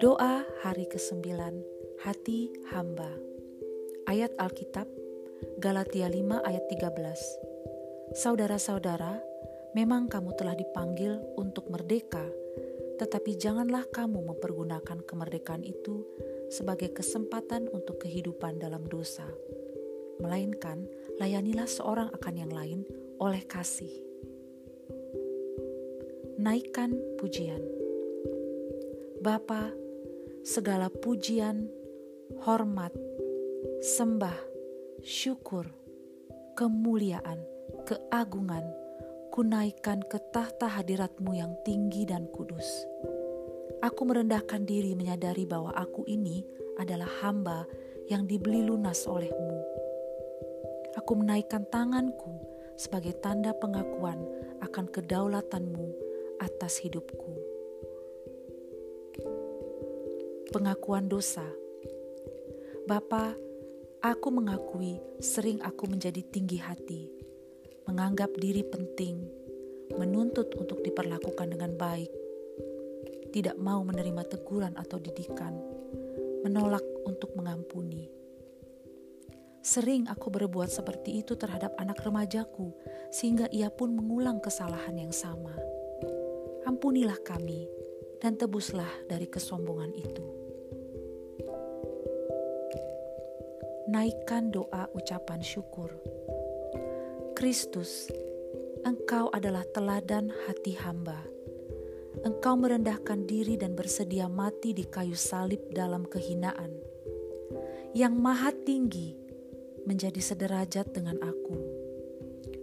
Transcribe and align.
Doa 0.00 0.40
hari 0.64 0.88
ke-9 0.88 1.28
Hati 2.00 2.48
Hamba 2.72 3.12
Ayat 4.08 4.32
Alkitab 4.40 4.88
Galatia 5.60 6.08
5 6.08 6.48
ayat 6.48 6.64
13 6.72 8.16
Saudara-saudara, 8.16 9.20
memang 9.76 10.08
kamu 10.08 10.32
telah 10.32 10.56
dipanggil 10.56 11.20
untuk 11.36 11.68
merdeka, 11.68 12.24
tetapi 12.96 13.36
janganlah 13.36 13.84
kamu 13.92 14.32
mempergunakan 14.32 15.04
kemerdekaan 15.04 15.60
itu 15.60 16.08
sebagai 16.48 16.96
kesempatan 16.96 17.68
untuk 17.68 18.00
kehidupan 18.00 18.56
dalam 18.64 18.88
dosa. 18.88 19.28
Melainkan, 20.24 20.88
layanilah 21.20 21.68
seorang 21.68 22.08
akan 22.16 22.32
yang 22.32 22.48
lain 22.48 22.88
oleh 23.20 23.44
kasih. 23.44 24.07
Naikkan 26.38 26.94
pujian. 27.18 27.58
Bapa, 29.18 29.74
segala 30.46 30.86
pujian, 30.86 31.66
hormat, 32.46 32.94
sembah, 33.82 34.38
syukur, 35.02 35.66
kemuliaan, 36.54 37.42
keagungan, 37.82 38.62
kunaikan 39.34 39.98
ke 40.06 40.22
tahta 40.30 40.70
hadiratmu 40.70 41.34
yang 41.34 41.58
tinggi 41.66 42.06
dan 42.06 42.30
kudus. 42.30 42.86
Aku 43.82 44.06
merendahkan 44.06 44.62
diri 44.62 44.94
menyadari 44.94 45.42
bahwa 45.42 45.74
aku 45.74 46.06
ini 46.06 46.46
adalah 46.78 47.10
hamba 47.18 47.66
yang 48.06 48.30
dibeli 48.30 48.62
lunas 48.62 49.10
olehmu. 49.10 49.58
Aku 50.94 51.18
menaikkan 51.18 51.66
tanganku 51.66 52.38
sebagai 52.78 53.18
tanda 53.18 53.50
pengakuan 53.58 54.22
akan 54.62 54.86
kedaulatanmu 54.86 56.07
atas 56.38 56.80
hidupku 56.80 57.58
pengakuan 60.48 61.12
dosa. 61.12 61.44
Bapa, 62.88 63.36
aku 64.00 64.28
mengakui 64.32 64.96
sering 65.20 65.60
aku 65.60 65.84
menjadi 65.84 66.24
tinggi 66.24 66.56
hati, 66.56 67.12
menganggap 67.84 68.32
diri 68.40 68.64
penting, 68.64 69.28
menuntut 70.00 70.48
untuk 70.56 70.80
diperlakukan 70.80 71.52
dengan 71.52 71.76
baik, 71.76 72.08
tidak 73.28 73.60
mau 73.60 73.84
menerima 73.84 74.24
teguran 74.24 74.72
atau 74.80 74.96
didikan, 74.96 75.52
menolak 76.40 76.84
untuk 77.04 77.36
mengampuni. 77.36 78.08
Sering 79.60 80.08
aku 80.08 80.32
berbuat 80.32 80.72
seperti 80.72 81.20
itu 81.20 81.36
terhadap 81.36 81.76
anak 81.76 82.00
remajaku, 82.00 82.72
sehingga 83.12 83.52
ia 83.52 83.68
pun 83.68 83.92
mengulang 83.92 84.40
kesalahan 84.40 84.96
yang 84.96 85.12
sama. 85.12 85.52
Ampunilah 86.68 87.16
kami, 87.24 87.64
dan 88.20 88.36
tebuslah 88.36 88.92
dari 89.08 89.24
kesombongan 89.24 89.88
itu. 89.96 90.20
Naikkan 93.88 94.52
doa 94.52 94.84
ucapan 94.92 95.40
syukur. 95.40 95.88
Kristus, 97.32 98.12
Engkau 98.84 99.32
adalah 99.32 99.64
teladan 99.72 100.28
hati 100.44 100.76
hamba. 100.76 101.16
Engkau 102.20 102.60
merendahkan 102.60 103.24
diri 103.24 103.56
dan 103.56 103.72
bersedia 103.72 104.28
mati 104.28 104.76
di 104.76 104.84
kayu 104.84 105.16
salib 105.16 105.72
dalam 105.72 106.04
kehinaan. 106.04 106.76
Yang 107.96 108.12
maha 108.20 108.52
tinggi 108.52 109.16
menjadi 109.88 110.20
sederajat 110.20 110.92
dengan 110.92 111.16
aku 111.24 111.77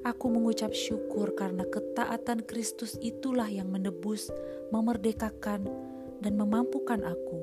Aku 0.06 0.30
mengucap 0.30 0.70
syukur 0.70 1.34
karena 1.34 1.66
ketaatan 1.66 2.46
Kristus 2.46 2.94
itulah 3.02 3.50
yang 3.50 3.74
menebus, 3.74 4.30
memerdekakan, 4.70 5.66
dan 6.22 6.34
memampukan 6.38 7.02
aku 7.02 7.42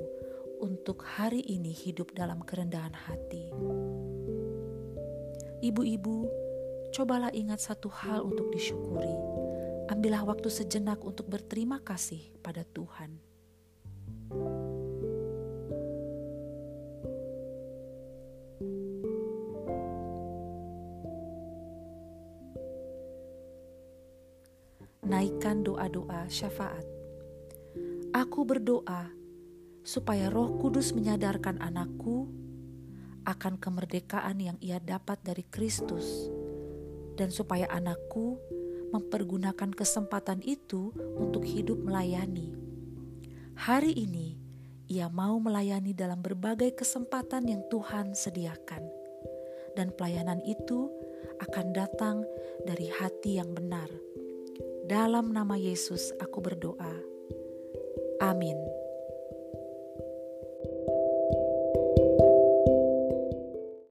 untuk 0.62 1.02
hari 1.02 1.42
ini 1.42 1.74
hidup 1.74 2.14
dalam 2.14 2.38
kerendahan 2.46 2.95
hati. 2.95 3.50
Ibu-ibu, 5.58 6.30
cobalah 6.95 7.34
ingat 7.34 7.67
satu 7.67 7.90
hal 7.90 8.23
untuk 8.23 8.55
disyukuri. 8.55 9.11
Ambillah 9.90 10.23
waktu 10.23 10.46
sejenak 10.46 11.02
untuk 11.02 11.27
berterima 11.27 11.83
kasih 11.83 12.30
pada 12.46 12.62
Tuhan. 12.62 13.18
Naikkan 25.12 25.61
doa-doa 25.61 26.24
syafaat. 26.33 26.89
Aku 28.17 28.48
berdoa 28.48 29.12
supaya 29.84 30.33
Roh 30.33 30.56
Kudus 30.56 30.96
menyadarkan 30.96 31.61
anakku 31.61 32.33
akan 33.28 33.61
kemerdekaan 33.61 34.40
yang 34.40 34.56
ia 34.64 34.80
dapat 34.80 35.20
dari 35.20 35.45
Kristus, 35.45 36.33
dan 37.20 37.28
supaya 37.28 37.68
anakku 37.68 38.40
mempergunakan 38.96 39.68
kesempatan 39.77 40.40
itu 40.48 40.96
untuk 41.20 41.44
hidup 41.44 41.77
melayani. 41.84 42.56
Hari 43.52 43.92
ini 43.92 44.40
ia 44.89 45.12
mau 45.12 45.36
melayani 45.36 45.92
dalam 45.92 46.24
berbagai 46.24 46.73
kesempatan 46.73 47.52
yang 47.52 47.61
Tuhan 47.68 48.17
sediakan, 48.17 48.80
dan 49.77 49.92
pelayanan 49.92 50.40
itu 50.48 50.89
akan 51.44 51.77
datang 51.77 52.24
dari 52.64 52.89
hati 52.89 53.36
yang 53.36 53.52
benar 53.52 53.92
dalam 54.82 55.30
nama 55.30 55.54
Yesus 55.54 56.10
aku 56.18 56.42
berdoa. 56.42 56.94
Amin. 58.22 58.71